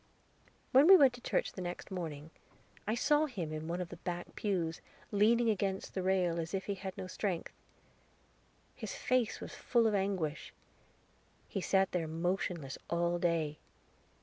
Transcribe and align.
When 0.71 0.87
we 0.87 0.97
went 0.97 1.13
to 1.13 1.21
church 1.21 1.51
the 1.51 1.61
next 1.61 1.91
morning, 1.91 2.31
I 2.87 2.95
saw 2.95 3.27
him 3.27 3.53
in 3.53 3.67
one 3.67 3.79
of 3.79 3.89
the 3.89 3.97
back 3.97 4.35
pews, 4.35 4.81
leaning 5.11 5.47
against 5.47 5.93
the 5.93 6.01
rail, 6.01 6.39
as 6.39 6.55
if 6.55 6.65
he 6.65 6.73
had 6.73 6.97
no 6.97 7.05
strength. 7.05 7.53
His 8.73 8.95
face 8.95 9.39
was 9.39 9.53
full 9.53 9.85
of 9.85 9.93
anguish. 9.93 10.55
He 11.47 11.61
sat 11.61 11.91
there 11.91 12.07
motionless 12.07 12.79
all 12.89 13.19
day. 13.19 13.59